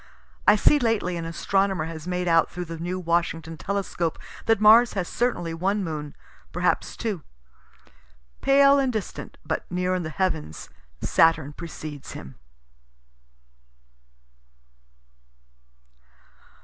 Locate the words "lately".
0.79-1.15